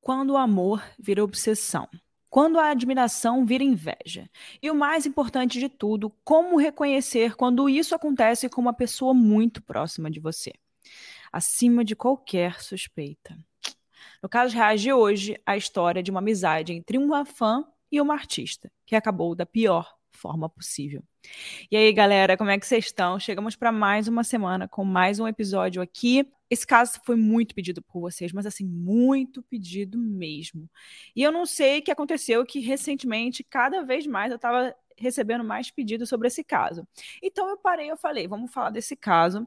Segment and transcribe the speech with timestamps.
[0.00, 1.88] quando o amor vira obsessão.
[2.28, 4.30] Quando a admiração vira inveja.
[4.62, 9.60] E o mais importante de tudo, como reconhecer quando isso acontece com uma pessoa muito
[9.60, 10.52] próxima de você,
[11.32, 13.36] acima de qualquer suspeita.
[14.22, 18.14] No caso reais de hoje, a história de uma amizade entre uma fã e uma
[18.14, 21.02] artista, que acabou da pior forma possível.
[21.70, 23.18] E aí, galera, como é que vocês estão?
[23.18, 26.26] Chegamos para mais uma semana com mais um episódio aqui.
[26.48, 30.68] Esse caso foi muito pedido por vocês, mas assim, muito pedido mesmo.
[31.14, 35.44] E eu não sei o que aconteceu, que recentemente, cada vez mais, eu estava recebendo
[35.44, 36.86] mais pedidos sobre esse caso.
[37.22, 39.46] Então eu parei, eu falei, vamos falar desse caso.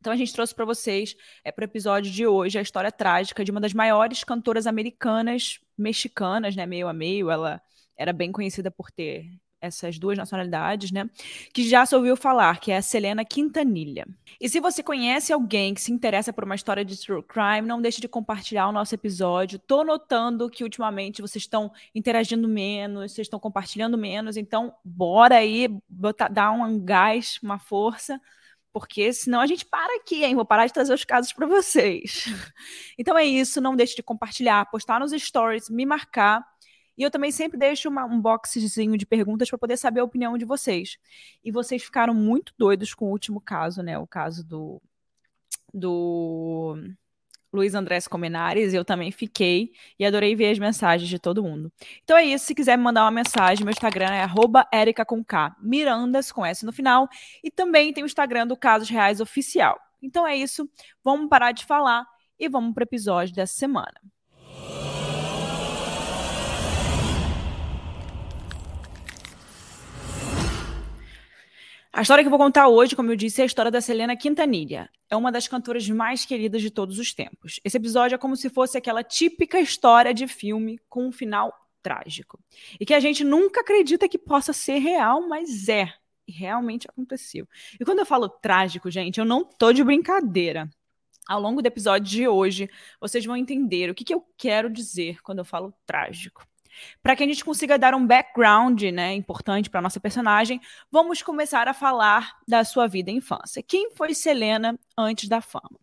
[0.00, 3.44] Então a gente trouxe para vocês, é para o episódio de hoje, a história trágica
[3.44, 7.30] de uma das maiores cantoras americanas, mexicanas, né, meio a meio.
[7.30, 7.60] Ela
[7.96, 11.08] era bem conhecida por ter essas duas nacionalidades, né?
[11.52, 14.06] Que já se ouviu falar, que é a Selena Quintanilha.
[14.40, 17.80] E se você conhece alguém que se interessa por uma história de true crime, não
[17.80, 19.58] deixe de compartilhar o nosso episódio.
[19.58, 25.68] Tô notando que ultimamente vocês estão interagindo menos, vocês estão compartilhando menos, então bora aí
[25.88, 28.20] botar, dar um gás, uma força
[28.72, 30.34] porque senão a gente para aqui, hein?
[30.34, 32.26] Vou parar de trazer os casos para vocês.
[32.98, 36.44] Então é isso, não deixe de compartilhar, postar nos stories, me marcar
[36.96, 40.36] e eu também sempre deixo uma, um boxezinho de perguntas para poder saber a opinião
[40.36, 40.98] de vocês.
[41.44, 43.98] E vocês ficaram muito doidos com o último caso, né?
[43.98, 44.82] O caso do,
[45.72, 46.76] do
[47.52, 51.72] Luiz Andrés Comenares, eu também fiquei e adorei ver as mensagens de todo mundo.
[52.04, 54.26] Então é isso, se quiser me mandar uma mensagem, meu Instagram é
[54.72, 57.08] @erica com K, Mirandas com S no final,
[57.42, 59.78] e também tem o Instagram do Casos Reais Oficial.
[60.00, 60.68] Então é isso,
[61.02, 62.06] vamos parar de falar
[62.38, 64.00] e vamos para o episódio dessa semana.
[71.92, 74.16] A história que eu vou contar hoje, como eu disse, é a história da Selena
[74.16, 74.88] Quintanilha.
[75.10, 77.58] É uma das cantoras mais queridas de todos os tempos.
[77.64, 81.52] Esse episódio é como se fosse aquela típica história de filme com um final
[81.82, 82.38] trágico.
[82.78, 85.92] E que a gente nunca acredita que possa ser real, mas é.
[86.28, 87.48] E realmente aconteceu.
[87.80, 90.70] E quando eu falo trágico, gente, eu não tô de brincadeira.
[91.26, 95.20] Ao longo do episódio de hoje, vocês vão entender o que, que eu quero dizer
[95.22, 96.46] quando eu falo trágico.
[97.02, 100.60] Para que a gente consiga dar um background né, importante para nossa personagem,
[100.90, 103.62] vamos começar a falar da sua vida e infância.
[103.62, 105.78] Quem foi Selena antes da fama?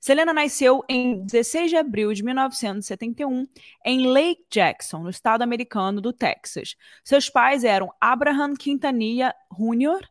[0.00, 3.46] Selena nasceu em 16 de abril de 1971
[3.84, 6.76] em Lake Jackson, no estado americano do Texas.
[7.04, 10.06] Seus pais eram Abraham Quintanilla Jr.,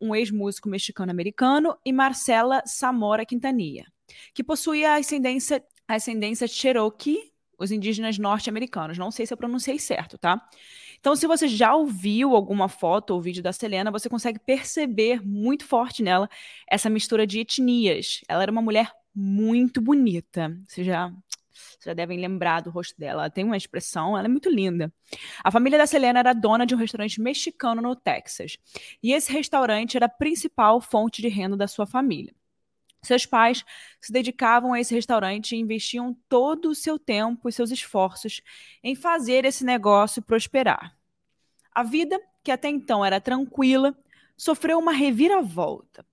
[0.00, 3.84] um ex-músico mexicano-americano, e Marcela Samora Quintanilla,
[4.34, 8.98] que possuía ascendência, ascendência Cherokee os indígenas norte-americanos.
[8.98, 10.40] Não sei se eu pronunciei certo, tá?
[10.98, 15.64] Então, se você já ouviu alguma foto ou vídeo da Selena, você consegue perceber muito
[15.64, 16.28] forte nela
[16.66, 18.22] essa mistura de etnias.
[18.28, 20.56] Ela era uma mulher muito bonita.
[20.66, 21.08] Vocês já,
[21.52, 23.24] vocês já devem lembrar do rosto dela.
[23.24, 24.92] Ela tem uma expressão, ela é muito linda.
[25.42, 28.56] A família da Selena era dona de um restaurante mexicano no Texas.
[29.02, 32.34] E esse restaurante era a principal fonte de renda da sua família.
[33.04, 33.64] Seus pais
[34.00, 38.40] se dedicavam a esse restaurante e investiam todo o seu tempo e seus esforços
[38.82, 40.96] em fazer esse negócio prosperar.
[41.72, 43.96] A vida, que até então era tranquila,
[44.36, 46.04] sofreu uma reviravolta.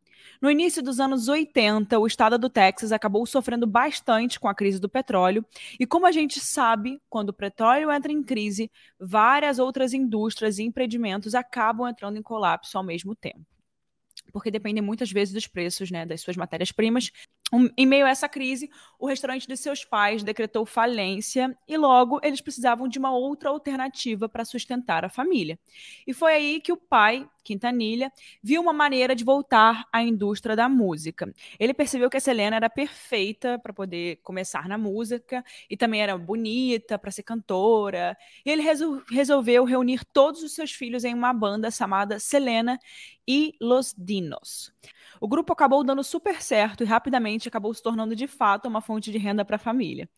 [0.41, 4.79] No início dos anos 80, o estado do Texas acabou sofrendo bastante com a crise
[4.79, 5.45] do petróleo,
[5.79, 10.63] e como a gente sabe, quando o petróleo entra em crise, várias outras indústrias e
[10.63, 13.45] empreendimentos acabam entrando em colapso ao mesmo tempo
[14.31, 17.11] porque dependem muitas vezes dos preços né, das suas matérias-primas.
[17.53, 22.19] Um, em meio a essa crise, o restaurante de seus pais decretou falência e logo
[22.23, 25.59] eles precisavam de uma outra alternativa para sustentar a família.
[26.07, 28.11] E foi aí que o pai, Quintanilha,
[28.41, 31.33] viu uma maneira de voltar à indústria da música.
[31.59, 36.17] Ele percebeu que a Selena era perfeita para poder começar na música e também era
[36.17, 38.15] bonita para ser cantora.
[38.45, 42.79] E ele resol resolveu reunir todos os seus filhos em uma banda chamada Selena
[43.27, 44.71] e Los Dinos.
[45.23, 49.11] O grupo acabou dando super certo e rapidamente acabou se tornando de fato uma fonte
[49.11, 50.09] de renda para a família.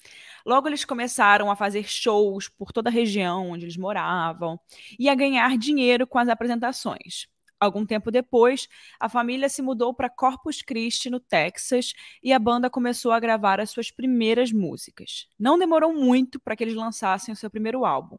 [0.45, 4.57] Logo, eles começaram a fazer shows por toda a região onde eles moravam
[4.97, 7.27] e a ganhar dinheiro com as apresentações.
[7.59, 12.69] Algum tempo depois, a família se mudou para Corpus Christi, no Texas, e a banda
[12.69, 15.27] começou a gravar as suas primeiras músicas.
[15.37, 18.15] Não demorou muito para que eles lançassem o seu primeiro álbum.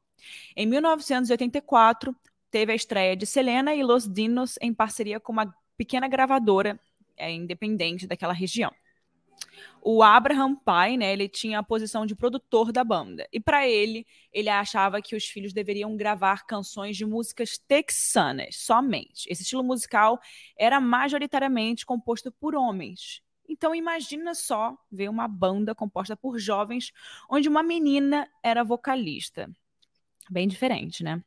[0.54, 2.14] Em 1984,
[2.50, 6.78] teve a estreia de Selena e Los Dinos em parceria com uma pequena gravadora
[7.16, 8.72] é, independente daquela região.
[9.80, 13.28] O Abraham Pai, né, ele tinha a posição de produtor da banda.
[13.32, 19.30] E para ele, ele achava que os filhos deveriam gravar canções de músicas texanas somente.
[19.30, 20.18] Esse estilo musical
[20.56, 23.22] era majoritariamente composto por homens.
[23.46, 26.90] Então imagina só ver uma banda composta por jovens
[27.28, 29.50] onde uma menina era vocalista.
[30.30, 31.22] Bem diferente, né?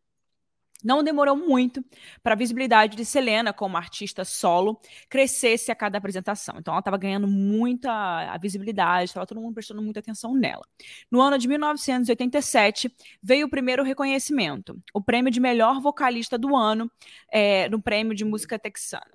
[0.83, 1.83] Não demorou muito
[2.21, 4.79] para a visibilidade de Selena como artista solo
[5.09, 6.55] crescesse a cada apresentação.
[6.59, 10.65] Então ela estava ganhando muita visibilidade, estava todo mundo prestando muita atenção nela.
[11.09, 16.91] No ano de 1987 veio o primeiro reconhecimento, o prêmio de melhor vocalista do ano
[17.31, 19.11] é, no prêmio de música texana.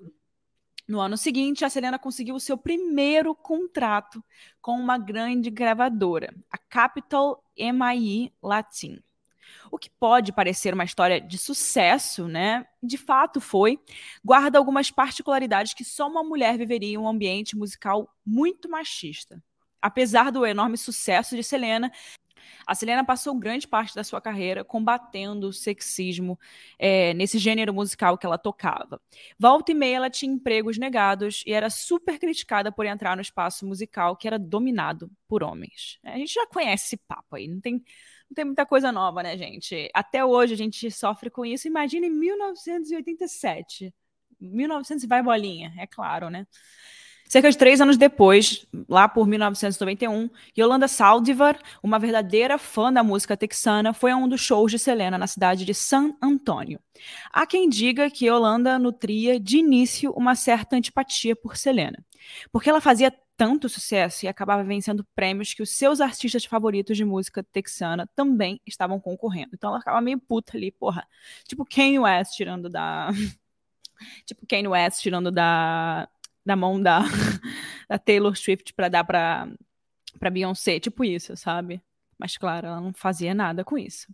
[0.88, 4.23] No ano seguinte, a Selena conseguiu o seu primeiro contrato
[4.61, 9.00] com uma grande gravadora, a Capital MIE Latin.
[9.73, 12.67] O que pode parecer uma história de sucesso, né?
[12.83, 13.81] De fato foi,
[14.23, 19.43] guarda algumas particularidades que só uma mulher viveria em um ambiente musical muito machista.
[19.81, 21.91] Apesar do enorme sucesso de Selena,
[22.67, 26.39] a Selena passou grande parte da sua carreira combatendo o sexismo
[26.79, 29.01] é, nesse gênero musical que ela tocava.
[29.39, 33.67] Volta e meia ela tinha empregos negados e era super criticada por entrar no espaço
[33.67, 35.99] musical que era dominado por homens.
[36.05, 37.83] A gente já conhece esse papo aí, não tem
[38.32, 39.90] não tem muita coisa nova, né, gente?
[39.94, 41.69] Até hoje a gente sofre com isso.
[41.69, 43.94] Imagina em 1987.
[44.40, 46.46] 1900 vai bolinha, é claro, né?
[47.29, 53.37] Cerca de três anos depois, lá por 1991, Yolanda Saldivar, uma verdadeira fã da música
[53.37, 56.81] texana, foi a um dos shows de Selena na cidade de San Antônio.
[57.32, 62.05] Há quem diga que Yolanda nutria de início uma certa antipatia por Selena,
[62.50, 63.12] porque ela fazia
[63.43, 68.61] tanto sucesso e acabava vencendo prêmios que os seus artistas favoritos de música texana também
[68.65, 69.50] estavam concorrendo.
[69.53, 71.05] Então ela ficava meio puta ali, porra.
[71.49, 73.11] Tipo Kanye West tirando da.
[74.25, 76.09] tipo Kanye West tirando da,
[76.47, 77.00] da mão da,
[77.91, 79.49] da Taylor Swift para dar pra,
[80.21, 80.79] pra Beyoncé.
[80.79, 81.83] Tipo isso, sabe?
[82.17, 84.06] Mas claro, ela não fazia nada com isso.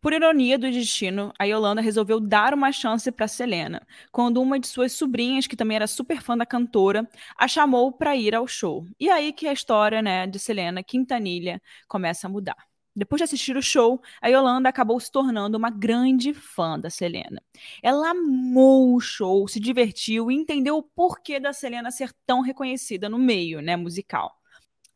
[0.00, 4.66] Por ironia do destino, a Yolanda resolveu dar uma chance para Selena, quando uma de
[4.66, 8.86] suas sobrinhas, que também era super fã da cantora, a chamou para ir ao show.
[8.98, 12.56] E aí que a história, né, de Selena Quintanilha começa a mudar.
[12.94, 17.40] Depois de assistir o show, a Yolanda acabou se tornando uma grande fã da Selena.
[17.80, 23.08] Ela amou o show, se divertiu e entendeu o porquê da Selena ser tão reconhecida
[23.08, 24.37] no meio, né, musical.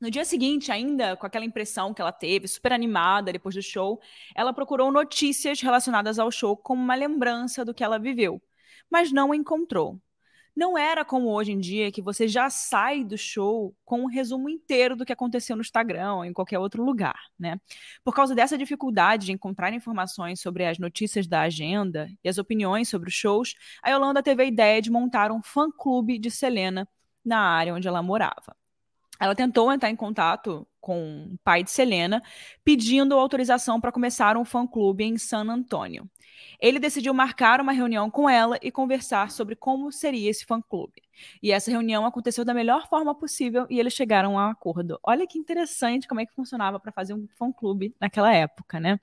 [0.03, 4.01] No dia seguinte, ainda com aquela impressão que ela teve, super animada depois do show,
[4.35, 8.43] ela procurou notícias relacionadas ao show como uma lembrança do que ela viveu,
[8.91, 10.01] mas não encontrou.
[10.57, 14.49] Não era como hoje em dia que você já sai do show com um resumo
[14.49, 17.61] inteiro do que aconteceu no Instagram ou em qualquer outro lugar, né?
[18.03, 22.89] Por causa dessa dificuldade de encontrar informações sobre as notícias da agenda e as opiniões
[22.89, 26.89] sobre os shows, a Yolanda teve a ideia de montar um fã-clube de Selena
[27.25, 28.57] na área onde ela morava.
[29.23, 32.21] Ela tentou entrar em contato com o pai de Selena,
[32.65, 36.11] pedindo autorização para começar um fã-clube em San Antônio.
[36.61, 41.03] Ele decidiu marcar uma reunião com ela e conversar sobre como seria esse fã-clube.
[41.43, 44.99] E essa reunião aconteceu da melhor forma possível e eles chegaram a um acordo.
[45.03, 48.99] Olha que interessante como é que funcionava para fazer um fã-clube naquela época, né?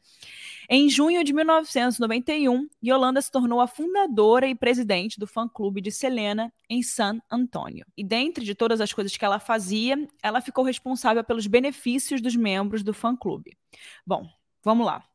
[0.70, 6.52] Em junho de 1991, Yolanda se tornou a fundadora e presidente do fã-clube de Selena
[6.70, 7.86] em San Antônio.
[7.98, 12.36] E dentre de todas as coisas que ela fazia, ela ficou responsável pelos benefícios dos
[12.36, 13.58] membros do fã-clube.
[14.06, 14.28] Bom,
[14.64, 15.09] vamos lá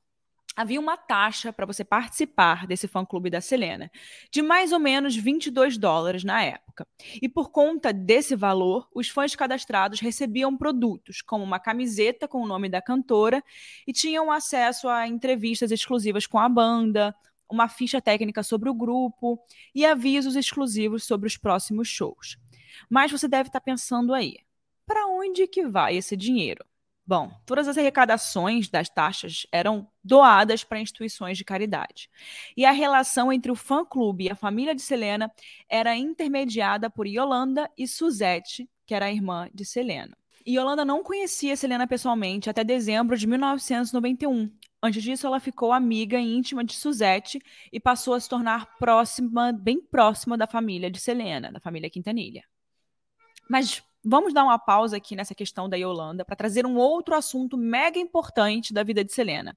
[0.56, 3.90] havia uma taxa para você participar desse fã-clube da Selena,
[4.30, 6.86] de mais ou menos 22 dólares na época.
[7.20, 12.46] E por conta desse valor, os fãs cadastrados recebiam produtos, como uma camiseta com o
[12.46, 13.42] nome da cantora,
[13.86, 17.14] e tinham acesso a entrevistas exclusivas com a banda,
[17.50, 19.38] uma ficha técnica sobre o grupo
[19.74, 22.38] e avisos exclusivos sobre os próximos shows.
[22.88, 24.36] Mas você deve estar pensando aí,
[24.86, 26.64] para onde que vai esse dinheiro?
[27.06, 32.08] Bom, todas as arrecadações das taxas eram doadas para instituições de caridade.
[32.56, 35.30] E a relação entre o fã-clube e a família de Selena
[35.68, 40.16] era intermediada por Yolanda e Suzette, que era a irmã de Selena.
[40.48, 44.50] Yolanda não conhecia Selena pessoalmente até dezembro de 1991.
[44.82, 47.38] Antes disso, ela ficou amiga íntima de Suzette
[47.70, 52.44] e passou a se tornar próxima, bem próxima da família de Selena, da família Quintanilha.
[53.48, 57.56] Mas Vamos dar uma pausa aqui nessa questão da Yolanda para trazer um outro assunto
[57.56, 59.56] mega importante da vida de Selena,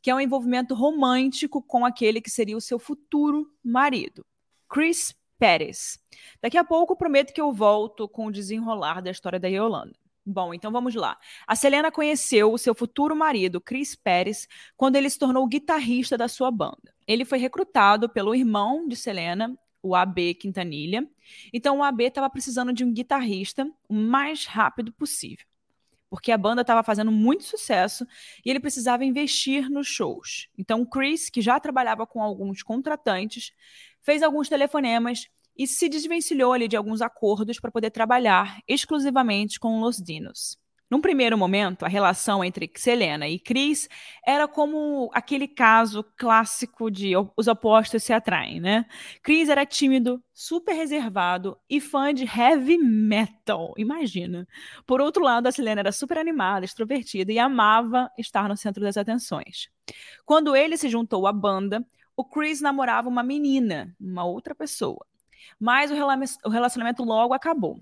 [0.00, 4.24] que é o um envolvimento romântico com aquele que seria o seu futuro marido,
[4.68, 5.98] Chris Pérez.
[6.40, 9.98] Daqui a pouco prometo que eu volto com o desenrolar da história da Yolanda.
[10.24, 11.18] Bom, então vamos lá.
[11.44, 16.28] A Selena conheceu o seu futuro marido, Chris Pérez, quando ele se tornou guitarrista da
[16.28, 16.94] sua banda.
[17.08, 21.08] Ele foi recrutado pelo irmão de Selena, o AB Quintanilha.
[21.52, 25.46] Então o AB estava precisando de um guitarrista o mais rápido possível,
[26.08, 28.06] porque a banda estava fazendo muito sucesso
[28.44, 30.48] e ele precisava investir nos shows.
[30.58, 33.52] Então o Chris, que já trabalhava com alguns contratantes,
[34.02, 39.80] fez alguns telefonemas e se desvencilhou ali de alguns acordos para poder trabalhar exclusivamente com
[39.80, 40.59] Los Dinos.
[40.90, 43.88] Num primeiro momento, a relação entre Selena e Chris
[44.26, 48.84] era como aquele caso clássico de os opostos se atraem, né?
[49.22, 54.48] Chris era tímido, super reservado e fã de heavy metal, imagina.
[54.84, 58.96] Por outro lado, a Selena era super animada, extrovertida e amava estar no centro das
[58.96, 59.68] atenções.
[60.26, 65.06] Quando ele se juntou à banda, o Chris namorava uma menina, uma outra pessoa.
[65.58, 65.90] Mas
[66.44, 67.80] o relacionamento logo acabou.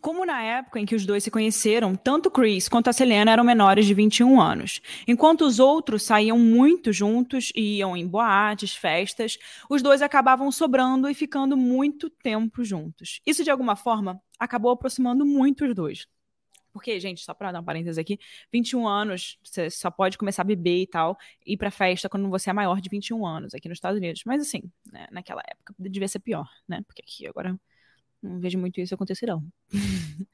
[0.00, 3.44] Como na época em que os dois se conheceram, tanto Chris quanto a Selena eram
[3.44, 4.80] menores de 21 anos.
[5.06, 9.36] Enquanto os outros saíam muito juntos e iam em boates, festas,
[9.68, 13.20] os dois acabavam sobrando e ficando muito tempo juntos.
[13.26, 16.06] Isso, de alguma forma, acabou aproximando muito os dois.
[16.72, 18.18] Porque, gente, só para dar um parênteses aqui,
[18.52, 22.48] 21 anos, você só pode começar a beber e tal, ir pra festa quando você
[22.48, 24.22] é maior de 21 anos aqui nos Estados Unidos.
[24.24, 26.80] Mas assim, né, naquela época devia ser pior, né?
[26.86, 27.58] Porque aqui agora
[28.22, 29.44] não vejo muito isso acontecer, não.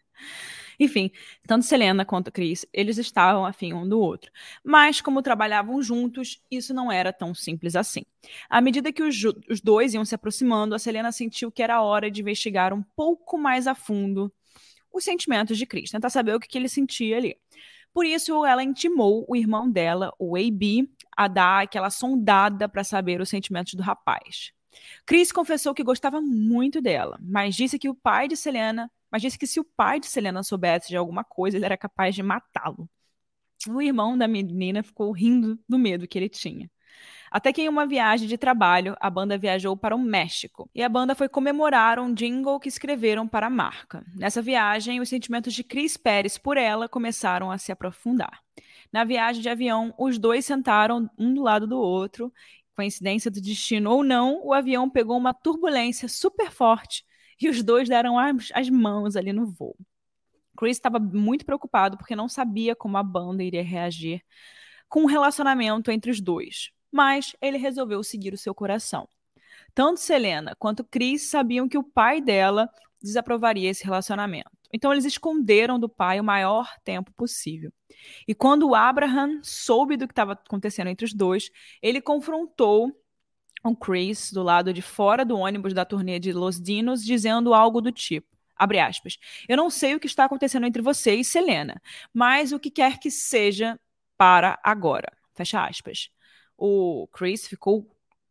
[0.79, 1.11] Enfim,
[1.47, 4.31] tanto Selena quanto Chris, eles estavam afim um do outro.
[4.63, 8.03] Mas, como trabalhavam juntos, isso não era tão simples assim.
[8.49, 9.17] À medida que os,
[9.49, 13.39] os dois iam se aproximando, a Selena sentiu que era hora de investigar um pouco
[13.39, 14.31] mais a fundo
[14.93, 17.37] os sentimentos de Chris, tentar saber o que, que ele sentia ali.
[17.93, 23.21] Por isso, ela intimou o irmão dela, o AB, a dar aquela sondada para saber
[23.21, 24.53] os sentimentos do rapaz.
[25.05, 29.39] Chris confessou que gostava muito dela, mas disse que o pai de Selena, mas disse
[29.39, 32.89] que se o pai de Selena soubesse de alguma coisa, ele era capaz de matá-lo.
[33.69, 36.71] O irmão da menina ficou rindo do medo que ele tinha.
[37.31, 40.89] Até que em uma viagem de trabalho, a banda viajou para o México e a
[40.89, 44.05] banda foi comemorar um jingle que escreveram para a marca.
[44.15, 48.41] Nessa viagem, os sentimentos de Chris Pérez por ela começaram a se aprofundar.
[48.93, 52.33] Na viagem de avião, os dois sentaram um do lado do outro
[52.77, 57.05] coincidência do destino ou não, o avião pegou uma turbulência super forte
[57.41, 59.77] e os dois deram as, as mãos ali no voo.
[60.57, 64.23] Chris estava muito preocupado porque não sabia como a banda iria reagir
[64.89, 69.09] com o relacionamento entre os dois, mas ele resolveu seguir o seu coração.
[69.75, 72.71] Tanto Selena quanto Chris sabiam que o pai dela
[73.03, 74.56] desaprovaria esse relacionamento.
[74.73, 77.73] Então eles esconderam do pai o maior tempo possível.
[78.27, 81.51] E quando Abraham soube do que estava acontecendo entre os dois,
[81.83, 82.93] ele confrontou
[83.65, 87.81] o Chris do lado de fora do ônibus da turnê de Los Dinos, dizendo algo
[87.81, 89.19] do tipo: abre aspas,
[89.49, 91.81] eu não sei o que está acontecendo entre você e Selena,
[92.13, 93.79] mas o que quer que seja
[94.17, 95.13] para agora.
[95.35, 96.11] Fecha aspas.
[96.57, 97.87] O Chris ficou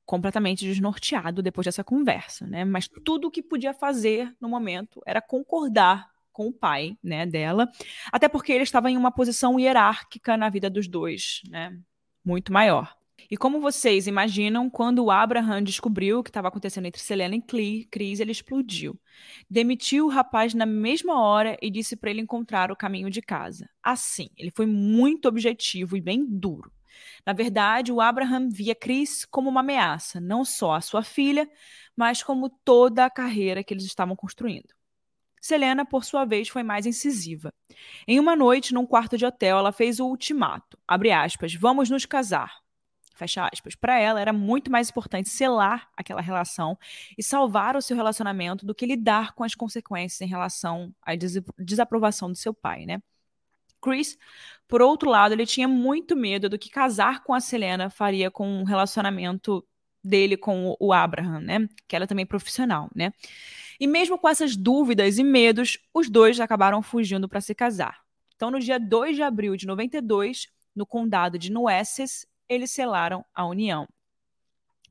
[0.05, 2.63] completamente desnorteado depois dessa conversa, né?
[2.63, 7.71] Mas tudo o que podia fazer no momento era concordar com o pai, né, dela,
[8.11, 11.79] até porque ele estava em uma posição hierárquica na vida dos dois, né,
[12.25, 12.93] muito maior.
[13.31, 17.85] E como vocês imaginam, quando o Abraham descobriu o que estava acontecendo entre Selena e
[17.85, 18.99] Cris, ele explodiu.
[19.49, 23.69] Demitiu o rapaz na mesma hora e disse para ele encontrar o caminho de casa.
[23.81, 26.69] Assim, ele foi muito objetivo e bem duro.
[27.25, 31.49] Na verdade, o Abraham via Cris como uma ameaça, não só à sua filha,
[31.95, 34.69] mas como toda a carreira que eles estavam construindo.
[35.45, 37.53] Selena, por sua vez, foi mais incisiva.
[38.07, 40.75] Em uma noite, num quarto de hotel, ela fez o ultimato.
[40.87, 42.51] Abre aspas, vamos nos casar.
[43.13, 43.75] Fecha aspas.
[43.75, 46.75] Para ela, era muito mais importante selar aquela relação
[47.15, 51.11] e salvar o seu relacionamento do que lidar com as consequências em relação à
[51.59, 52.99] desaprovação do seu pai, né?
[53.79, 54.17] Chris,
[54.67, 58.63] por outro lado, ele tinha muito medo do que casar com a Selena faria com
[58.63, 59.63] o relacionamento
[60.05, 61.69] dele com o Abraham, né?
[61.87, 63.11] Que ela também é profissional, né?
[63.79, 67.99] E mesmo com essas dúvidas e medos, os dois acabaram fugindo para se casar.
[68.35, 73.45] Então, no dia 2 de abril de 92, no condado de Nueces, eles selaram a
[73.45, 73.87] união.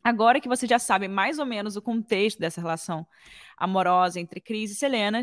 [0.03, 3.07] Agora que você já sabe mais ou menos o contexto dessa relação
[3.57, 5.23] amorosa entre Cris e Selena,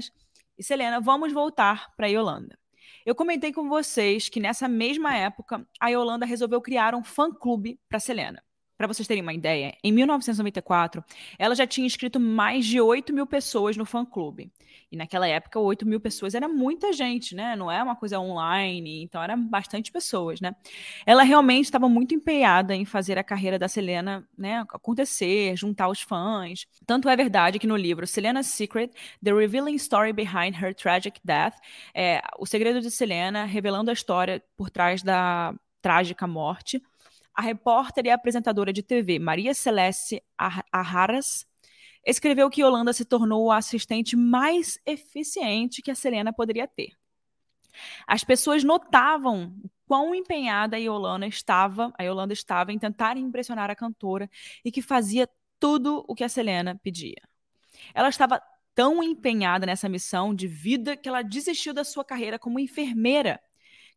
[0.58, 2.58] e Selena, vamos voltar para a Yolanda.
[3.06, 8.00] Eu comentei com vocês que nessa mesma época a Yolanda resolveu criar um fã-clube para
[8.00, 8.44] Selena.
[8.82, 11.06] Para vocês terem uma ideia, em 1994,
[11.38, 14.52] ela já tinha inscrito mais de 8 mil pessoas no fã-clube.
[14.92, 17.56] E naquela época, 8 mil pessoas era muita gente, né?
[17.56, 20.56] Não é uma coisa online, então eram bastante pessoas, né?
[21.06, 26.02] Ela realmente estava muito empenhada em fazer a carreira da Selena né, acontecer, juntar os
[26.02, 26.66] fãs.
[26.84, 28.90] Tanto é verdade que no livro Selena's Secret,
[29.24, 31.54] The Revealing Story Behind Her Tragic Death,
[31.94, 36.82] é, o segredo de Selena, revelando a história por trás da trágica morte,
[37.34, 41.46] a repórter e apresentadora de TV Maria Celeste Arras
[42.06, 46.94] escreveu que Yolanda se tornou a assistente mais eficiente que a Selena poderia ter.
[48.08, 49.54] As pessoas notavam
[49.86, 54.30] quão empenhada a Yolanda estava, a Yolanda estava em tentar impressionar a cantora
[54.64, 57.22] e que fazia tudo o que a Selena pedia.
[57.94, 58.42] Ela estava
[58.74, 63.40] tão empenhada nessa missão de vida que ela desistiu da sua carreira como enfermeira,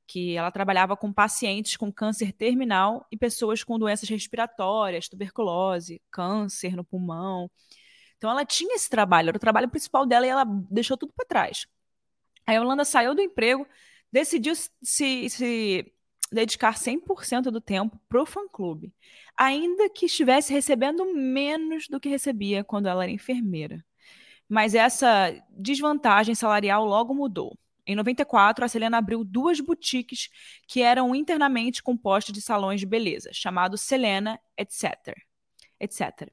[0.06, 6.76] que ela trabalhava com pacientes com câncer terminal e pessoas com doenças respiratórias, tuberculose, câncer
[6.76, 7.50] no pulmão.
[8.16, 11.26] Então ela tinha esse trabalho, era o trabalho principal dela e ela deixou tudo para
[11.26, 11.66] trás.
[12.46, 13.66] A Yolanda saiu do emprego,
[14.12, 15.92] decidiu se, se
[16.30, 18.92] dedicar 100% do tempo para o fã-clube,
[19.36, 23.84] ainda que estivesse recebendo menos do que recebia quando ela era enfermeira.
[24.48, 27.58] Mas essa desvantagem salarial logo mudou.
[27.86, 30.30] Em 94, a Selena abriu duas boutiques
[30.66, 35.14] que eram internamente compostas de salões de beleza, chamados Selena, etc.
[35.78, 36.30] etc.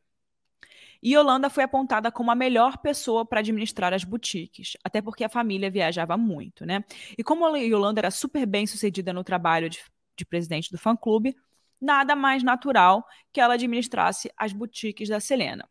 [1.04, 5.30] E Yolanda foi apontada como a melhor pessoa para administrar as boutiques, até porque a
[5.30, 6.84] família viajava muito, né?
[7.18, 9.80] E como a Yolanda era super bem sucedida no trabalho de,
[10.16, 11.36] de presidente do fã-clube,
[11.82, 13.04] nada mais natural
[13.34, 15.68] que ela administrasse as boutiques da Selena.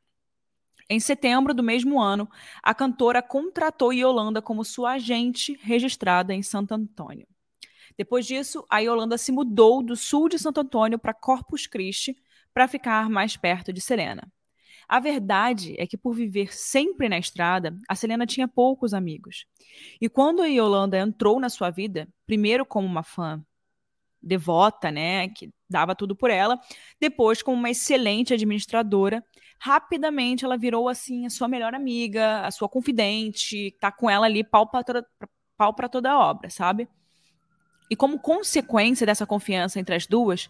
[0.93, 2.29] Em setembro do mesmo ano,
[2.61, 7.29] a cantora contratou Yolanda como sua agente registrada em Santo Antônio.
[7.97, 12.17] Depois disso, a Yolanda se mudou do sul de Santo Antônio para Corpus Christi
[12.53, 14.33] para ficar mais perto de Selena.
[14.89, 19.47] A verdade é que, por viver sempre na estrada, a Selena tinha poucos amigos.
[20.01, 23.41] E quando a Yolanda entrou na sua vida, primeiro como uma fã
[24.23, 26.61] devota, né, que dava tudo por ela,
[27.01, 29.25] depois como uma excelente administradora,
[29.59, 34.43] rapidamente ela virou assim a sua melhor amiga, a sua confidente, tá com ela ali
[34.43, 34.83] pau para
[35.89, 36.89] toda, a obra, sabe?
[37.91, 40.49] E como consequência dessa confiança entre as duas,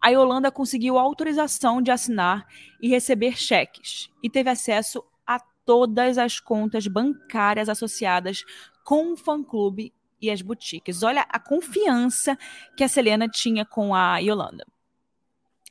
[0.00, 2.46] a Yolanda conseguiu autorização de assinar
[2.80, 8.44] e receber cheques e teve acesso a todas as contas bancárias associadas
[8.84, 11.02] com o fã-clube e as boutiques.
[11.02, 12.38] Olha a confiança
[12.76, 14.64] que a Selena tinha com a Yolanda.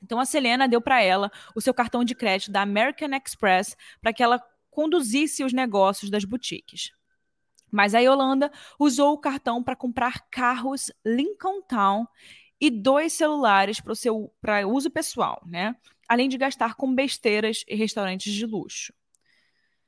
[0.04, 4.12] Então a Selena deu para ela o seu cartão de crédito da American Express para
[4.12, 6.92] que ela conduzisse os negócios das boutiques.
[7.72, 12.06] Mas a Yolanda usou o cartão para comprar carros Lincoln Town
[12.60, 15.76] e dois celulares para o seu para uso pessoal, né?
[16.08, 18.94] Além de gastar com besteiras e restaurantes de luxo.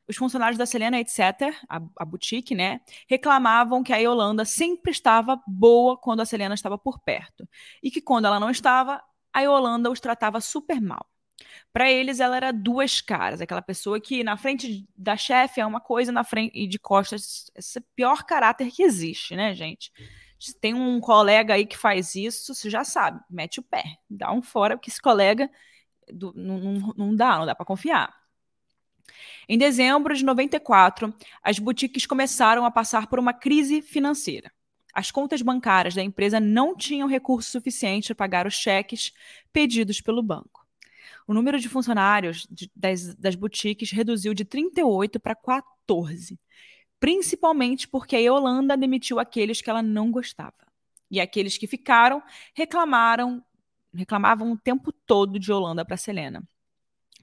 [0.08, 5.42] Os funcionários da Selena, etc., a, a boutique, né, reclamavam que a Yolanda sempre estava
[5.48, 7.48] boa quando a Selena estava por perto.
[7.82, 11.08] E que quando ela não estava, a Yolanda os tratava super mal.
[11.72, 15.82] Para eles, ela era duas caras, aquela pessoa que na frente da chefe é uma
[15.82, 19.92] coisa, na frente e de costas, esse pior caráter que existe, né, gente?
[20.40, 24.32] Se tem um colega aí que faz isso, você já sabe, mete o pé, dá
[24.32, 25.50] um fora, porque esse colega
[26.12, 28.14] do, não, não, não dá, não dá para confiar.
[29.48, 34.52] Em dezembro de 94, as boutiques começaram a passar por uma crise financeira.
[34.94, 39.12] As contas bancárias da empresa não tinham recurso suficiente para pagar os cheques
[39.52, 40.66] pedidos pelo banco.
[41.28, 46.40] O número de funcionários de, das, das boutiques reduziu de 38 para 14
[47.04, 50.54] principalmente porque a Yolanda demitiu aqueles que ela não gostava.
[51.12, 52.24] E aqueles que ficaram
[52.56, 53.44] reclamaram,
[53.94, 56.42] reclamavam o tempo todo de Yolanda para Selena.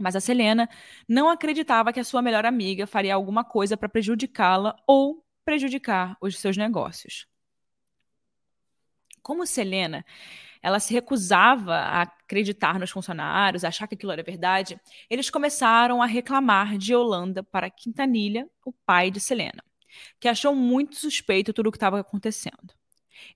[0.00, 0.68] Mas a Selena
[1.08, 6.38] não acreditava que a sua melhor amiga faria alguma coisa para prejudicá-la ou prejudicar os
[6.38, 7.26] seus negócios.
[9.22, 10.04] Como Selena,
[10.62, 16.06] ela se recusava a acreditar nos funcionários, achar que aquilo era verdade, eles começaram a
[16.06, 19.62] reclamar de Yolanda para Quintanilha, o pai de Selena
[20.18, 22.74] que achou muito suspeito tudo o que estava acontecendo.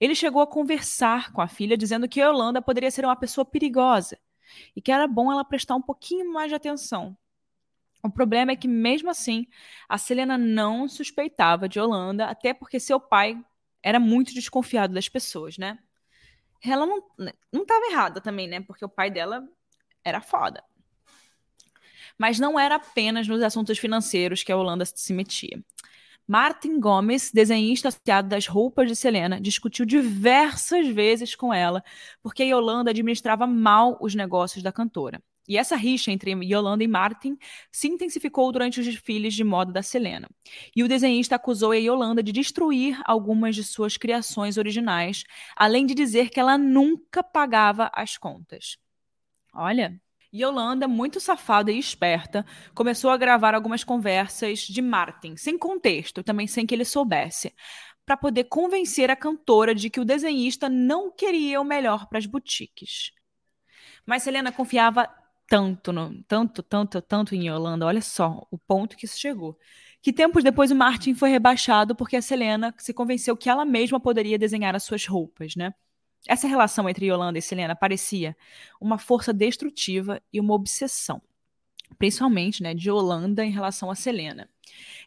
[0.01, 4.19] Ele chegou a conversar com a filha, dizendo que Yolanda poderia ser uma pessoa perigosa
[4.75, 7.17] e que era bom ela prestar um pouquinho mais de atenção.
[8.03, 9.47] O problema é que, mesmo assim,
[9.89, 13.43] a Selena não suspeitava de Yolanda, até porque seu pai
[13.83, 15.79] era muito desconfiado das pessoas, né?
[16.63, 17.03] Ela não,
[17.53, 18.61] não estava errada também, né?
[18.61, 19.47] Porque o pai dela
[20.05, 20.63] era foda.
[22.19, 25.63] Mas não era apenas nos assuntos financeiros que a Yolanda se metia.
[26.27, 31.85] Martin Gomes, desenhista associado das roupas de Selena, discutiu diversas vezes com ela
[32.23, 35.23] porque Yolanda administrava mal os negócios da cantora.
[35.47, 37.37] E essa rixa entre Yolanda e Martin
[37.71, 40.27] se intensificou durante os desfiles de moda da Selena.
[40.75, 45.95] E o desenhista acusou a Yolanda de destruir algumas de suas criações originais, além de
[45.95, 48.79] dizer que ela nunca pagava as contas.
[49.53, 50.01] Olha,
[50.35, 52.45] Yolanda, muito safada e esperta,
[52.75, 57.55] começou a gravar algumas conversas de Martin, sem contexto, também sem que ele soubesse,
[58.05, 62.27] para poder convencer a cantora de que o desenhista não queria o melhor para as
[62.27, 63.13] boutiques.
[64.05, 65.09] Mas Selena confiava
[65.47, 69.57] tanto, no, tanto, tanto, tanto em Yolanda, olha só o ponto que isso chegou.
[70.03, 74.01] Que tempos depois o Martin foi rebaixado porque a Selena se convenceu que ela mesma
[74.01, 75.73] poderia desenhar as suas roupas, né?
[76.27, 78.37] Essa relação entre Yolanda e Selena parecia
[78.81, 81.21] uma força destrutiva e uma obsessão.
[81.99, 84.49] principalmente né, de Yolanda em relação a Selena.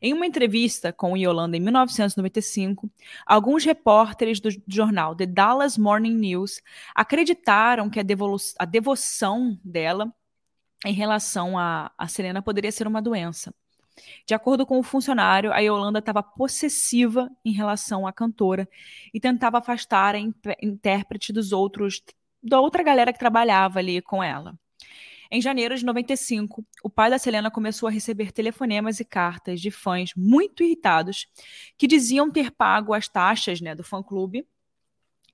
[0.02, 2.90] Em uma entrevista com Yolanda em 1995,
[3.26, 6.62] alguns repórteres do jornal The Dallas Morning News
[6.96, 8.04] acreditaram que a,
[8.60, 10.14] a devoção dela
[10.86, 13.54] em relação a, a Selena poderia ser uma doença.
[14.26, 18.68] De acordo com o funcionário, a Yolanda estava possessiva em relação à cantora
[19.14, 22.04] e tentava afastar a intérprete dos outros,
[22.42, 24.58] da outra galera que trabalhava ali com ela.
[25.30, 29.70] Em janeiro de 95, o pai da Selena começou a receber telefonemas e cartas de
[29.70, 31.28] fãs muito irritados
[31.78, 34.48] que diziam ter pago as taxas né, do fã-clube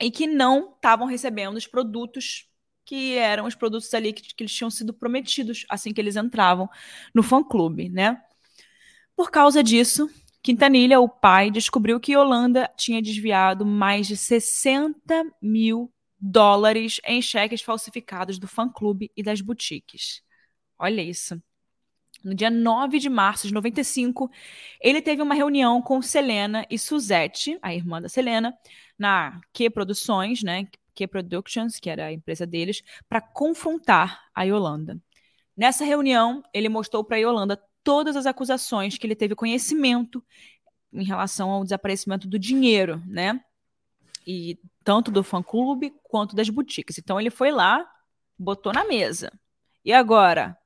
[0.02, 2.48] e que não estavam recebendo os produtos
[2.86, 6.70] que eram os produtos ali que, que eles tinham sido prometidos assim que eles entravam
[7.14, 8.22] no fã-clube, né?
[9.16, 10.10] Por causa disso,
[10.44, 17.62] Quintanilha, o pai, descobriu que Yolanda tinha desviado mais de 60 mil dólares em cheques
[17.62, 20.22] falsificados do fã-clube e das boutiques.
[20.78, 21.42] Olha isso.
[22.24, 24.30] No dia 9 de março de 95,
[24.82, 28.54] ele teve uma reunião com Selena e Suzette, a irmã da Selena,
[28.98, 30.68] na Q Produções, né?
[30.94, 35.02] Q Productions, que era a empresa deles, para confrontar a Yolanda.
[35.56, 40.24] Nessa reunião, ele mostrou para a Yolanda todas as acusações que ele teve conhecimento
[40.92, 43.44] em relação ao desaparecimento do dinheiro, né?
[44.26, 46.98] E tanto do fã-clube quanto das boutiques.
[46.98, 47.90] Então ele foi lá,
[48.38, 49.32] botou na mesa.
[49.84, 50.58] E agora?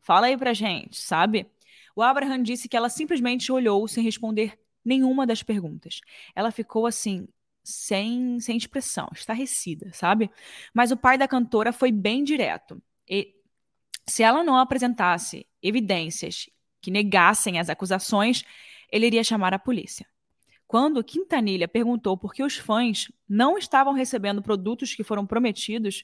[0.00, 1.50] Fala aí pra gente, sabe?
[1.96, 6.00] O Abraham disse que ela simplesmente olhou sem responder nenhuma das perguntas.
[6.34, 7.26] Ela ficou assim,
[7.62, 10.30] sem, sem expressão, estarrecida, sabe?
[10.74, 12.82] Mas o pai da cantora foi bem direto.
[13.08, 13.33] E
[14.06, 16.48] se ela não apresentasse evidências
[16.80, 18.44] que negassem as acusações,
[18.90, 20.06] ele iria chamar a polícia.
[20.66, 26.02] Quando Quintanilha perguntou por que os fãs não estavam recebendo produtos que foram prometidos,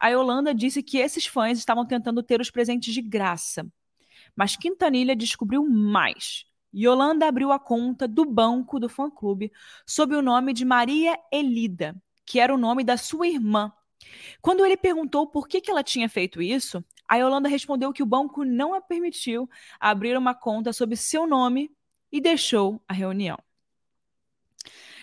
[0.00, 3.66] a Yolanda disse que esses fãs estavam tentando ter os presentes de graça.
[4.36, 6.44] Mas Quintanilha descobriu mais.
[6.74, 9.52] Yolanda abriu a conta do banco do fã-clube
[9.86, 13.72] sob o nome de Maria Elida, que era o nome da sua irmã.
[14.40, 18.06] Quando ele perguntou por que, que ela tinha feito isso, a Yolanda respondeu que o
[18.06, 19.46] banco não a permitiu
[19.78, 21.70] abrir uma conta sob seu nome
[22.10, 23.38] e deixou a reunião.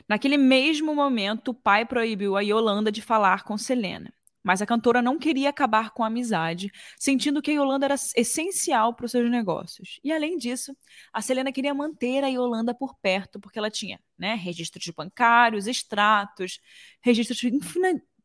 [0.07, 4.11] Naquele mesmo momento, o pai proibiu a Yolanda de falar com Selena.
[4.41, 8.95] Mas a cantora não queria acabar com a amizade, sentindo que a Yolanda era essencial
[8.95, 9.99] para os seus negócios.
[10.03, 10.75] E além disso,
[11.13, 16.59] a Selena queria manter a Yolanda por perto, porque ela tinha né, registros bancários, extratos,
[17.01, 17.39] registros,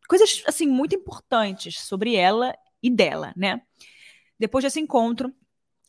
[0.09, 3.63] coisas assim muito importantes sobre ela e dela, né?
[4.39, 5.33] Depois desse encontro,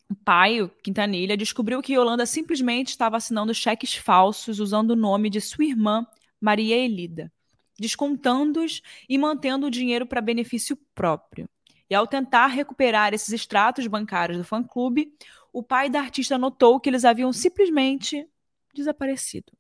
[0.10, 5.29] o pai, o Quintanilha, descobriu que Yolanda simplesmente estava assinando cheques falsos usando o nome
[5.29, 6.08] de sua irmã,
[6.39, 7.29] Maria Elida,
[7.77, 11.49] descontando-os e mantendo o dinheiro para benefício próprio.
[11.89, 15.13] E ao tentar recuperar esses extratos bancários do fã-clube,
[15.51, 18.25] o pai da artista notou que eles haviam simplesmente
[18.73, 19.51] desaparecido.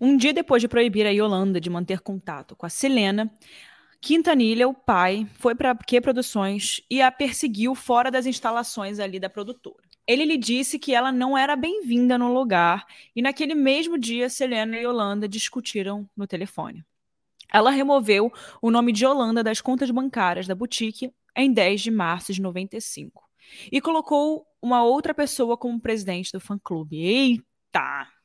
[0.00, 3.32] Um dia depois de proibir a Yolanda de manter contato com a Selena,
[4.00, 9.28] Quintanilha, o pai, foi para Q Produções e a perseguiu fora das instalações ali da
[9.28, 9.86] produtora.
[10.06, 14.76] Ele lhe disse que ela não era bem-vinda no lugar e naquele mesmo dia Selena
[14.76, 16.84] e Yolanda discutiram no telefone.
[17.52, 18.32] Ela removeu
[18.62, 23.22] o nome de Yolanda das contas bancárias da boutique em 10 de março de 95
[23.70, 26.96] e colocou uma outra pessoa como presidente do fã-clube.
[26.96, 28.15] Eita!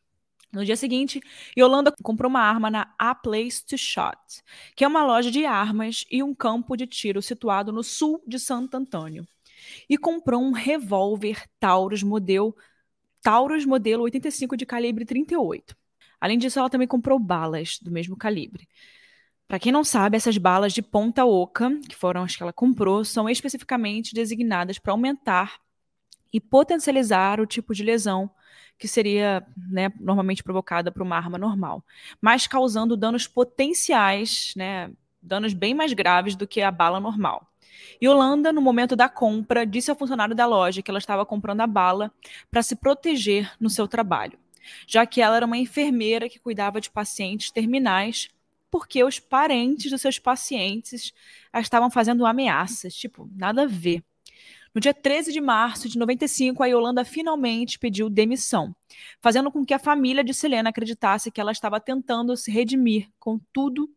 [0.52, 1.22] No dia seguinte,
[1.58, 4.44] Yolanda comprou uma arma na A Place to Shot,
[4.76, 8.38] que é uma loja de armas e um campo de tiro situado no sul de
[8.38, 9.26] Santo Antônio.
[9.90, 12.54] E comprou um revólver Taurus modelo,
[13.22, 15.74] Taurus modelo 85 de calibre 38.
[16.20, 18.68] Além disso, ela também comprou balas do mesmo calibre.
[19.48, 23.06] Para quem não sabe, essas balas de ponta oca, que foram as que ela comprou,
[23.06, 25.60] são especificamente designadas para aumentar
[26.32, 28.30] e potencializar o tipo de lesão
[28.78, 31.84] que seria né, normalmente provocada por uma arma normal,
[32.20, 34.92] mas causando danos potenciais, né,
[35.22, 37.48] danos bem mais graves do que a bala normal.
[38.04, 41.68] Yolanda, no momento da compra, disse ao funcionário da loja que ela estava comprando a
[41.68, 42.12] bala
[42.50, 44.40] para se proteger no seu trabalho,
[44.88, 48.30] já que ela era uma enfermeira que cuidava de pacientes terminais,
[48.72, 51.14] porque os parentes dos seus pacientes
[51.56, 54.04] estavam fazendo ameaças, tipo, nada a ver.
[54.74, 58.74] No dia 13 de março de 95, a Yolanda finalmente pediu demissão,
[59.22, 63.40] fazendo com que a família de Selena acreditasse que ela estava tentando se redimir com
[63.52, 63.90] tudo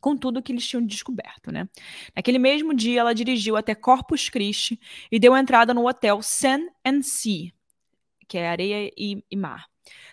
[0.00, 1.68] com tudo que eles tinham descoberto, né?
[2.14, 4.78] Naquele mesmo dia, ela dirigiu até Corpus Christi
[5.10, 7.50] e deu entrada no hotel Sun and Sea,
[8.28, 9.66] que é areia e, e mar.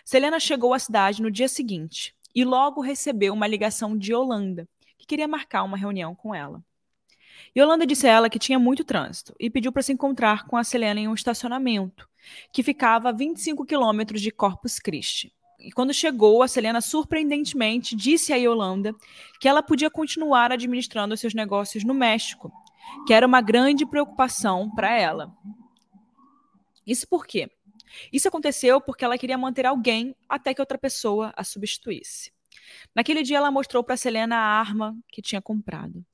[0.04, 5.06] Selena chegou à cidade no dia seguinte e logo recebeu uma ligação de Yolanda, que
[5.06, 6.62] queria marcar uma reunião com ela.
[7.56, 10.64] Yolanda disse a ela que tinha muito trânsito e pediu para se encontrar com a
[10.64, 12.08] Selena em um estacionamento,
[12.52, 15.32] que ficava a 25 quilômetros de Corpus Christi.
[15.58, 18.94] E quando chegou, a Selena surpreendentemente disse a Yolanda
[19.40, 22.52] que ela podia continuar administrando seus negócios no México,
[23.06, 25.34] que era uma grande preocupação para ela.
[26.86, 27.50] Isso por quê?
[28.12, 32.32] Isso aconteceu porque ela queria manter alguém até que outra pessoa a substituísse.
[32.94, 36.04] Naquele dia, ela mostrou para Selena a arma que tinha comprado.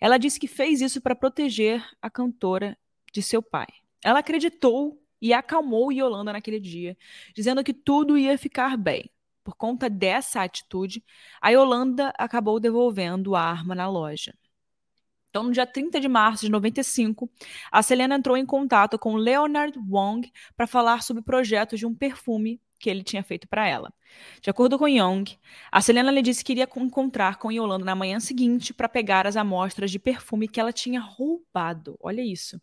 [0.00, 2.76] Ela disse que fez isso para proteger a cantora
[3.12, 3.66] de seu pai.
[4.02, 6.96] Ela acreditou e acalmou Yolanda naquele dia,
[7.34, 9.10] dizendo que tudo ia ficar bem.
[9.42, 11.04] Por conta dessa atitude,
[11.40, 14.34] a Yolanda acabou devolvendo a arma na loja.
[15.30, 17.28] Então, no dia 30 de março de 95,
[17.72, 22.60] a Selena entrou em contato com Leonard Wong para falar sobre projetos de um perfume
[22.78, 23.92] que ele tinha feito para ela.
[24.40, 25.24] De acordo com Young,
[25.70, 29.36] a Selena lhe disse que iria encontrar com Yolanda na manhã seguinte para pegar as
[29.36, 31.96] amostras de perfume que ela tinha roubado.
[32.00, 32.60] Olha isso.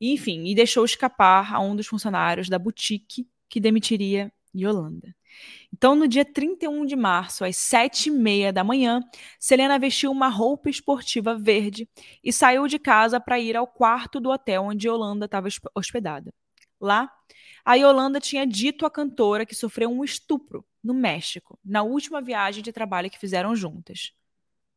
[0.00, 5.14] E, enfim, e deixou escapar a um dos funcionários da boutique que demitiria Yolanda.
[5.72, 9.00] Então, no dia 31 de março, às sete e meia da manhã,
[9.38, 11.88] Selena vestiu uma roupa esportiva verde
[12.24, 16.32] e saiu de casa para ir ao quarto do hotel onde Yolanda estava hospedada.
[16.80, 17.10] Lá,
[17.64, 22.62] a Yolanda tinha dito à cantora que sofreu um estupro no México, na última viagem
[22.62, 24.12] de trabalho que fizeram juntas.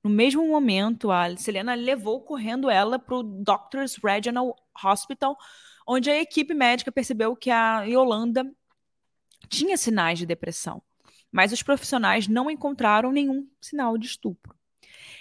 [0.04, 5.38] No mesmo momento, a Selena levou correndo ela para o Doctors Regional Hospital,
[5.86, 8.50] onde a equipe médica percebeu que a Yolanda
[9.50, 10.82] tinha sinais de depressão,
[11.32, 14.58] mas os profissionais não encontraram nenhum sinal de estupro.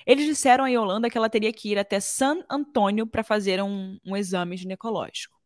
[0.06, 3.98] Eles disseram a Yolanda que ela teria que ir até San Antônio para fazer um,
[4.06, 5.37] um, exame ginecológico.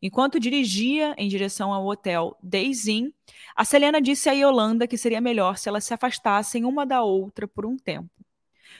[0.00, 3.14] Enquanto dirigia em direção ao hotel Daisy,
[3.54, 7.48] a Selena disse a Yolanda que seria melhor se elas se afastassem uma da outra
[7.48, 8.10] por um tempo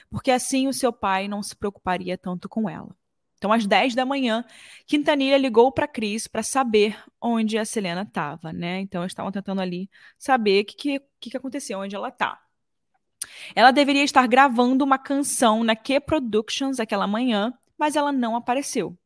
[0.09, 2.95] porque assim o seu pai não se preocuparia tanto com ela.
[3.37, 4.43] Então, às 10 da manhã,
[4.87, 8.79] Quintanilha ligou para Cris para saber onde a Selena estava, né?
[8.79, 12.41] Então, eles estavam tentando ali saber o que, que, que aconteceu, onde ela está.
[13.53, 18.97] Ela deveria estar gravando uma canção na Q Productions aquela manhã, mas ela não apareceu.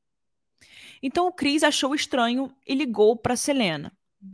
[1.02, 3.92] Então, o Cris achou estranho e ligou para Selena,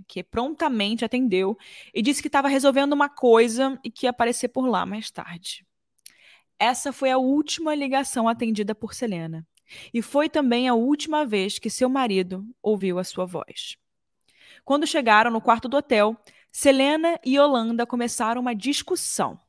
[0.08, 1.58] que prontamente atendeu
[1.94, 5.66] e disse que estava resolvendo uma coisa e que ia aparecer por lá mais tarde.
[6.60, 9.46] Essa foi a última ligação atendida por Selena.
[9.94, 13.78] E foi também a última vez que seu marido ouviu a sua voz.
[14.64, 16.18] Quando chegaram no quarto do hotel,
[16.52, 19.40] Selena e Yolanda começaram uma discussão.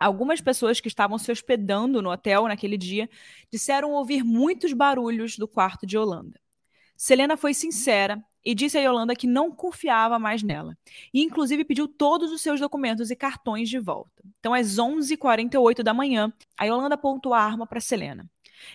[0.00, 3.08] Algumas pessoas que estavam se hospedando no hotel naquele dia
[3.52, 6.40] disseram ouvir muitos barulhos do quarto de Yolanda.
[6.96, 10.76] Selena foi sincera e disse a Yolanda que não confiava mais nela.
[11.12, 14.22] E, inclusive, pediu todos os seus documentos e cartões de volta.
[14.38, 18.28] Então, às 11h48 da manhã, a Yolanda apontou a arma para Selena.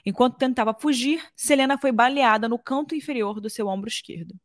[0.06, 4.36] Enquanto tentava fugir, Selena foi baleada no canto inferior do seu ombro esquerdo.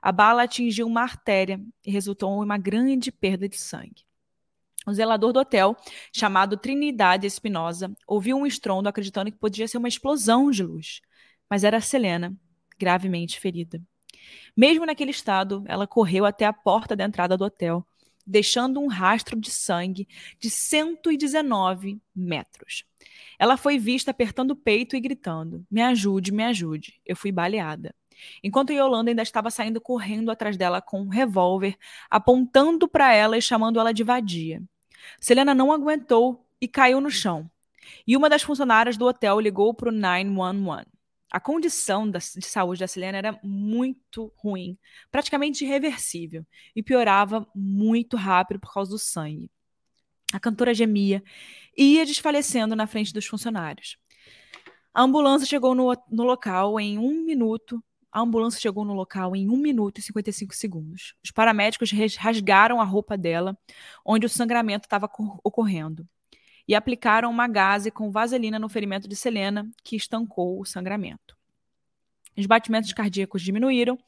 [0.00, 4.04] A bala atingiu uma artéria e resultou em uma grande perda de sangue.
[4.86, 5.76] O zelador do hotel,
[6.12, 11.00] chamado Trinidade Espinosa, ouviu um estrondo acreditando que podia ser uma explosão de luz,
[11.48, 12.34] mas era Selena,
[12.78, 13.80] gravemente ferida.
[14.56, 17.86] Mesmo naquele estado, ela correu até a porta da entrada do hotel,
[18.26, 22.84] deixando um rastro de sangue de 119 metros.
[23.38, 27.00] Ela foi vista apertando o peito e gritando: Me ajude, me ajude.
[27.04, 27.94] Eu fui baleada.
[28.42, 31.76] Enquanto Yolanda ainda estava saindo correndo atrás dela com um revólver,
[32.10, 34.62] apontando para ela e chamando ela de vadia.
[35.20, 37.50] Selena não aguentou e caiu no chão.
[38.06, 40.86] E uma das funcionárias do hotel ligou para o 911.
[41.30, 44.76] A condição de saúde da Selena era muito ruim,
[45.10, 46.44] praticamente irreversível,
[46.76, 49.50] e piorava muito rápido por causa do sangue.
[50.32, 51.22] A cantora gemia
[51.76, 53.96] e ia desfalecendo na frente dos funcionários.
[54.92, 57.82] A ambulância chegou no, no local em um minuto.
[58.12, 61.14] A ambulância chegou no local em 1 minuto e 55 segundos.
[61.24, 63.56] Os paramédicos rasgaram a roupa dela,
[64.04, 65.10] onde o sangramento estava
[65.42, 66.06] ocorrendo
[66.68, 71.36] e aplicaram uma gase com vaselina no ferimento de Selena, que estancou o sangramento.
[72.36, 73.98] Os batimentos cardíacos diminuíram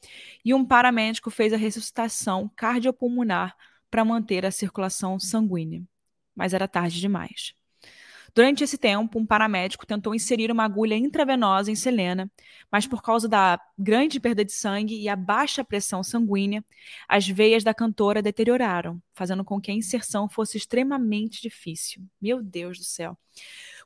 [0.43, 3.55] e um paramédico fez a ressuscitação cardiopulmonar
[3.89, 5.83] para manter a circulação sanguínea.
[6.35, 7.53] Mas era tarde demais.
[8.35, 12.29] Durante esse tempo, um paramédico tentou inserir uma agulha intravenosa em Selena,
[12.69, 16.61] mas por causa da grande perda de sangue e a baixa pressão sanguínea,
[17.07, 22.03] as veias da cantora deterioraram, fazendo com que a inserção fosse extremamente difícil.
[22.21, 23.17] Meu Deus do céu.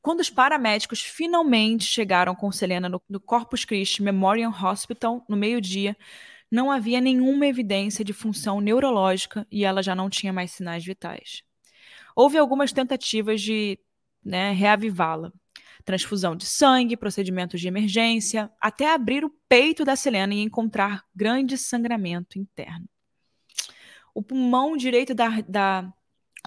[0.02, 5.96] Quando os paramédicos finalmente chegaram com Selena no, no Corpus Christi Memorial Hospital no meio-dia,
[6.50, 11.44] não havia nenhuma evidência de função neurológica e ela já não tinha mais sinais vitais.
[12.16, 13.78] Houve algumas tentativas de
[14.24, 15.32] né, reavivá-la.
[15.86, 21.58] transfusão de sangue, procedimentos de emergência, até abrir o peito da Selena e encontrar grande
[21.58, 22.88] sangramento interno.
[24.14, 25.92] O pulmão direito da, da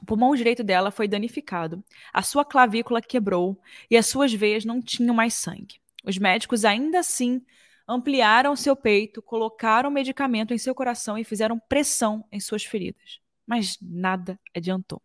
[0.01, 4.81] o pulmão direito dela foi danificado, a sua clavícula quebrou e as suas veias não
[4.81, 5.81] tinham mais sangue.
[6.05, 7.41] Os médicos ainda assim
[7.87, 13.22] ampliaram seu peito, colocaram medicamento em seu coração e fizeram pressão em suas feridas.
[13.47, 15.03] Mas nada adiantou.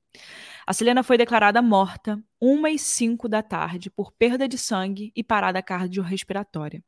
[0.66, 5.24] A Selena foi declarada morta uma e cinco da tarde por perda de sangue e
[5.24, 6.84] parada cardiorrespiratória.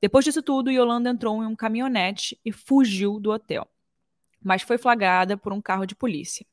[0.00, 3.66] Depois disso tudo, Yolanda entrou em um caminhonete e fugiu do hotel,
[4.42, 6.46] mas foi flagrada por um carro de polícia.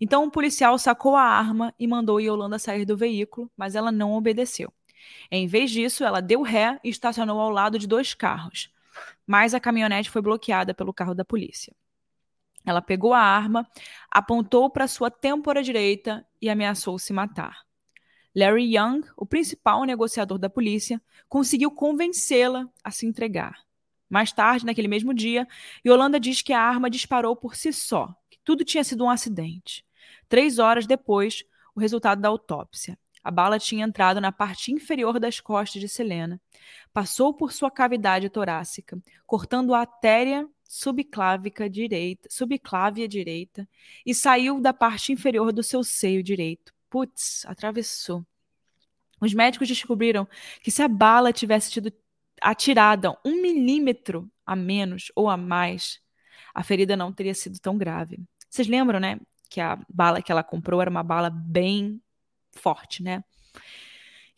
[0.00, 4.12] Então, um policial sacou a arma e mandou Yolanda sair do veículo, mas ela não
[4.12, 4.72] obedeceu.
[5.30, 8.72] Em vez disso, ela deu ré e estacionou ao lado de dois carros,
[9.26, 11.74] mas a caminhonete foi bloqueada pelo carro da polícia.
[12.66, 13.66] Ela pegou a arma,
[14.10, 17.64] apontou para sua têmpora direita e ameaçou se matar.
[18.34, 23.64] Larry Young, o principal negociador da polícia, conseguiu convencê-la a se entregar.
[24.10, 25.48] Mais tarde, naquele mesmo dia,
[25.86, 29.86] Yolanda diz que a arma disparou por si só, que tudo tinha sido um acidente.
[30.28, 32.98] Três horas depois, o resultado da autópsia.
[33.22, 36.40] A bala tinha entrado na parte inferior das costas de Selena,
[36.92, 43.68] passou por sua cavidade torácica, cortando a artéria subclávica direita, subclávia direita,
[44.04, 46.72] e saiu da parte inferior do seu seio direito.
[46.90, 48.24] Putz, atravessou.
[49.20, 50.28] Os médicos descobriram
[50.62, 51.92] que se a bala tivesse sido
[52.40, 56.00] atirada um milímetro a menos ou a mais,
[56.54, 58.20] a ferida não teria sido tão grave.
[58.48, 59.18] Vocês lembram, né?
[59.48, 62.00] Que a bala que ela comprou era uma bala bem
[62.52, 63.24] forte, né?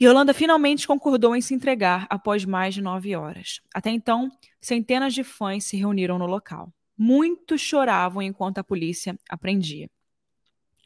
[0.01, 3.61] Yolanda finalmente concordou em se entregar após mais de nove horas.
[3.75, 4.31] Até então,
[4.61, 6.73] centenas de fãs se reuniram no local.
[6.97, 9.91] Muitos choravam enquanto a polícia aprendia.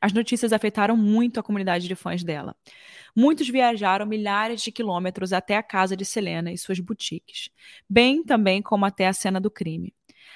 [0.00, 2.56] As notícias afetaram muito a comunidade de fãs dela.
[3.14, 7.50] Muitos viajaram milhares de quilômetros até a casa de Selena e suas boutiques,
[7.88, 9.94] bem também como até a cena do crime.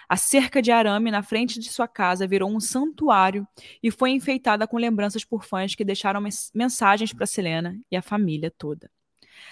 [0.09, 3.47] A cerca de arame na frente de sua casa virou um santuário
[3.83, 6.23] e foi enfeitada com lembranças por fãs que deixaram
[6.55, 8.91] mensagens para Selena e a família toda.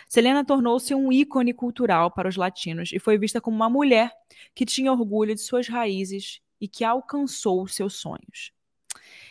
[0.08, 4.12] Selena tornou-se um ícone cultural para os latinos e foi vista como uma mulher
[4.54, 8.52] que tinha orgulho de suas raízes e que alcançou seus sonhos.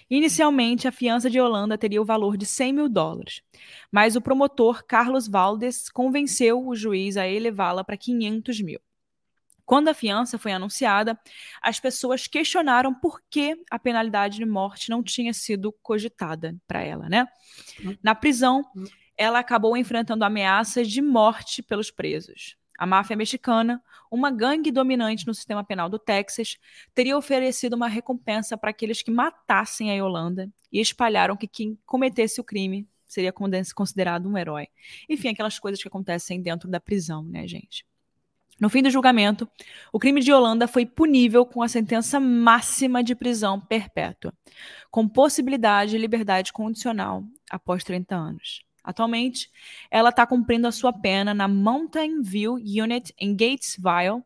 [0.10, 3.42] Inicialmente, a fiança de Holanda teria o valor de 100 mil dólares,
[3.92, 8.80] mas o promotor Carlos Valdes convenceu o juiz a elevá-la para 500 mil.
[9.66, 11.18] Quando a fiança foi anunciada,
[11.62, 17.08] as pessoas questionaram por que a penalidade de morte não tinha sido cogitada para ela,
[17.08, 17.26] né?
[17.84, 17.98] Uhum.
[18.04, 18.86] Na prisão, uhum.
[19.18, 22.58] ela acabou enfrentando ameaças de morte pelos presos.
[22.78, 26.58] A máfia mexicana, uma gangue dominante no sistema penal do Texas,
[26.94, 32.42] teria oferecido uma recompensa para aqueles que matassem a Yolanda e espalharam que quem cometesse
[32.42, 33.32] o crime seria
[33.76, 34.68] considerado um herói.
[35.08, 37.86] Enfim, aquelas coisas que acontecem dentro da prisão, né, gente?
[38.60, 39.50] No fim do julgamento,
[39.92, 44.34] o crime de Holanda foi punível com a sentença máxima de prisão perpétua,
[44.92, 48.64] com possibilidade de liberdade condicional após 30 anos.
[48.84, 49.50] Atualmente,
[49.90, 54.24] ela está cumprindo a sua pena na Mountain View Unit em Gatesville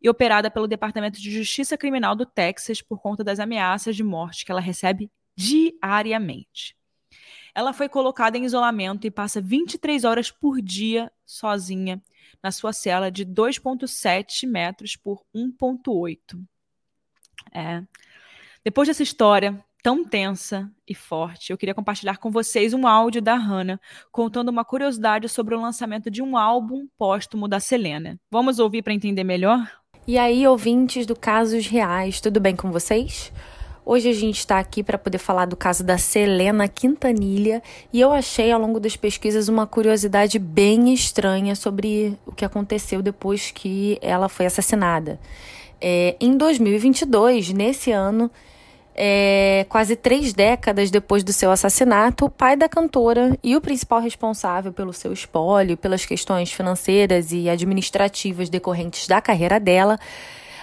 [0.00, 4.44] e operada pelo Departamento de Justiça Criminal do Texas por conta das ameaças de morte
[4.44, 6.76] que ela recebe diariamente.
[7.54, 12.02] Ela foi colocada em isolamento e passa 23 horas por dia sozinha
[12.44, 16.38] na sua cela de 2,7 metros por 1,8.
[17.50, 17.82] É.
[18.62, 23.34] Depois dessa história tão tensa e forte, eu queria compartilhar com vocês um áudio da
[23.34, 23.80] Hannah
[24.12, 28.20] contando uma curiosidade sobre o lançamento de um álbum póstumo da Selena.
[28.30, 29.66] Vamos ouvir para entender melhor?
[30.06, 33.32] E aí, ouvintes do Casos Reais, tudo bem com vocês?
[33.86, 38.12] Hoje a gente está aqui para poder falar do caso da Selena Quintanilha e eu
[38.12, 43.98] achei ao longo das pesquisas uma curiosidade bem estranha sobre o que aconteceu depois que
[44.00, 45.20] ela foi assassinada.
[45.78, 48.30] É, em 2022, nesse ano,
[48.94, 54.00] é, quase três décadas depois do seu assassinato, o pai da cantora e o principal
[54.00, 59.98] responsável pelo seu espólio, pelas questões financeiras e administrativas decorrentes da carreira dela,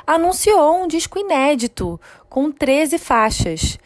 [0.05, 3.77] anunciou um disco inédito com 13 faixas.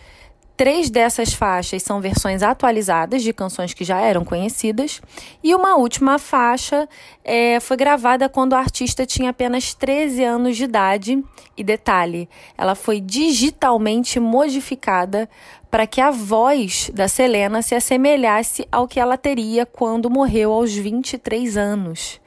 [0.58, 5.02] Três dessas faixas são versões atualizadas de canções que já eram conhecidas,
[5.44, 6.88] e uma última faixa
[7.26, 11.22] é, foi gravada quando o artista tinha apenas 13 anos de idade.
[11.58, 15.30] E detalhe, ela foi digitalmente modificada
[15.70, 20.74] para que a voz da Selena se assemelhasse ao que ela teria quando morreu aos
[20.74, 22.22] 23 anos.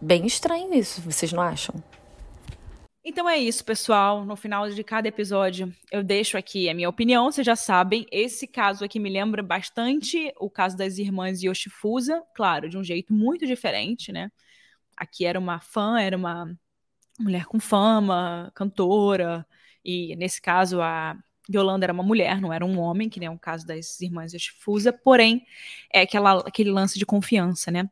[0.00, 1.74] Bem estranho isso, vocês não acham?
[3.04, 4.24] Então é isso, pessoal.
[4.24, 7.30] No final de cada episódio, eu deixo aqui a minha opinião.
[7.30, 12.68] Vocês já sabem, esse caso aqui me lembra bastante o caso das irmãs Yoshifusa, claro,
[12.68, 14.30] de um jeito muito diferente, né?
[14.96, 16.56] Aqui era uma fã, era uma
[17.18, 19.46] mulher com fama, cantora,
[19.84, 21.16] e nesse caso a
[21.52, 24.32] Yolanda era uma mulher, não era um homem, que nem é o caso das irmãs
[24.32, 25.44] Yoshifusa, porém
[25.92, 27.90] é aquela, aquele lance de confiança, né?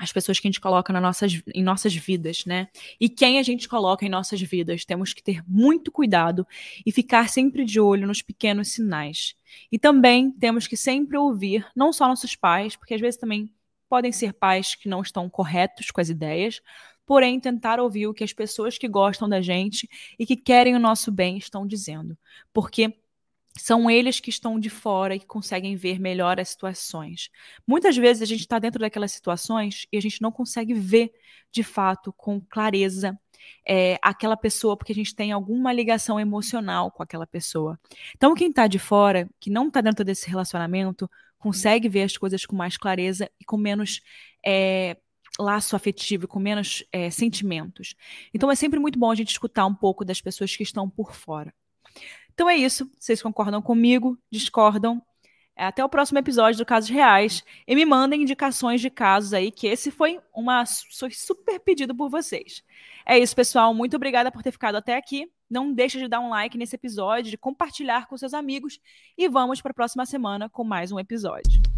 [0.00, 2.68] As pessoas que a gente coloca nas nossas, em nossas vidas, né?
[2.98, 4.84] E quem a gente coloca em nossas vidas.
[4.86, 6.46] Temos que ter muito cuidado
[6.86, 9.36] e ficar sempre de olho nos pequenos sinais.
[9.70, 13.52] E também temos que sempre ouvir, não só nossos pais, porque às vezes também
[13.90, 16.62] podem ser pais que não estão corretos com as ideias,
[17.04, 19.86] porém tentar ouvir o que as pessoas que gostam da gente
[20.18, 22.16] e que querem o nosso bem estão dizendo.
[22.54, 22.94] Porque
[23.58, 27.30] são eles que estão de fora e que conseguem ver melhor as situações.
[27.66, 31.12] Muitas vezes a gente está dentro daquelas situações e a gente não consegue ver
[31.50, 33.18] de fato com clareza
[33.66, 37.78] é, aquela pessoa porque a gente tem alguma ligação emocional com aquela pessoa.
[38.16, 42.44] Então, quem está de fora, que não está dentro desse relacionamento, consegue ver as coisas
[42.46, 44.00] com mais clareza e com menos
[44.46, 44.96] é,
[45.38, 47.94] laço afetivo, com menos é, sentimentos.
[48.32, 51.14] Então, é sempre muito bom a gente escutar um pouco das pessoas que estão por
[51.14, 51.52] fora.
[52.40, 52.90] Então é isso.
[52.98, 54.18] Vocês concordam comigo?
[54.30, 55.02] Discordam?
[55.54, 57.44] Até o próximo episódio do Casos Reais.
[57.66, 60.64] E me mandem indicações de casos aí, que esse foi uma
[60.98, 62.64] foi super pedido por vocês.
[63.04, 63.74] É isso, pessoal.
[63.74, 65.30] Muito obrigada por ter ficado até aqui.
[65.50, 68.80] Não deixe de dar um like nesse episódio, de compartilhar com seus amigos.
[69.18, 71.69] E vamos para a próxima semana com mais um episódio.